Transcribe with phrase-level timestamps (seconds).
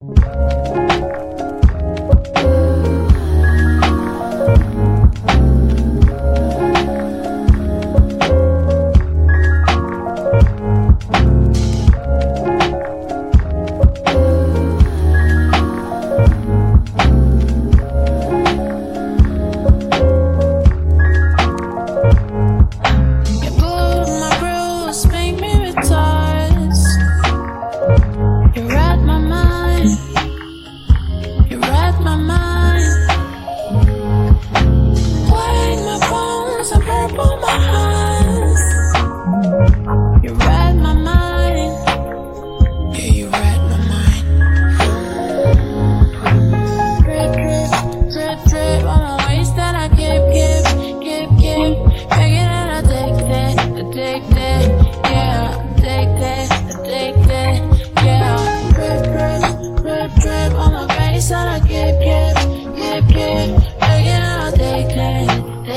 [0.00, 0.38] 嗯。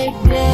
[0.08, 0.51] it.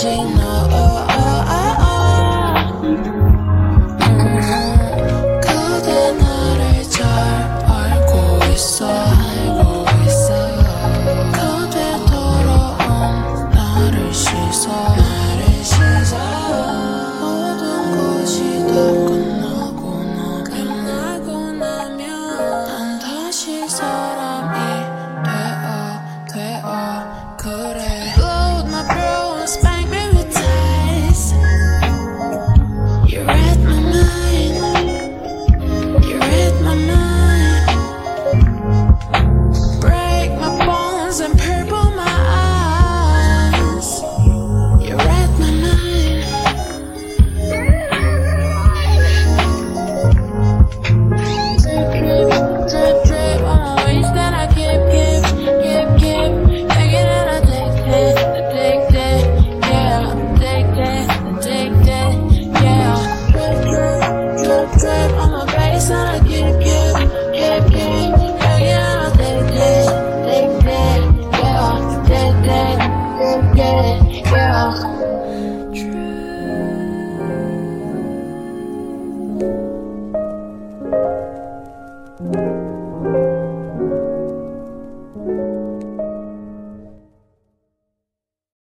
[0.00, 0.59] 寂寞。
[65.80, 66.39] it's not like you.